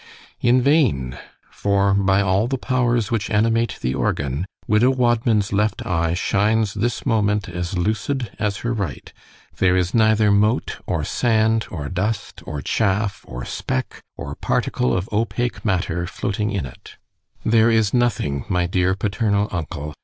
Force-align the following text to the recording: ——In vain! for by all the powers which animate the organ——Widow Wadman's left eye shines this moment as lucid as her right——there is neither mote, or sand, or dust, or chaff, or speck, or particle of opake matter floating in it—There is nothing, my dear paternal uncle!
——In 0.39 0.63
vain! 0.63 1.19
for 1.51 1.93
by 1.93 2.21
all 2.21 2.47
the 2.47 2.57
powers 2.57 3.11
which 3.11 3.29
animate 3.29 3.77
the 3.81 3.93
organ——Widow 3.93 4.89
Wadman's 4.89 5.53
left 5.53 5.85
eye 5.85 6.15
shines 6.15 6.73
this 6.73 7.05
moment 7.05 7.47
as 7.47 7.77
lucid 7.77 8.31
as 8.39 8.57
her 8.65 8.73
right——there 8.73 9.77
is 9.77 9.93
neither 9.93 10.31
mote, 10.31 10.79
or 10.87 11.03
sand, 11.03 11.67
or 11.69 11.87
dust, 11.87 12.41
or 12.47 12.63
chaff, 12.63 13.21
or 13.27 13.45
speck, 13.45 14.01
or 14.17 14.33
particle 14.33 14.91
of 14.97 15.07
opake 15.11 15.63
matter 15.63 16.07
floating 16.07 16.49
in 16.49 16.65
it—There 16.65 17.69
is 17.69 17.93
nothing, 17.93 18.45
my 18.49 18.65
dear 18.65 18.95
paternal 18.95 19.49
uncle! 19.51 19.93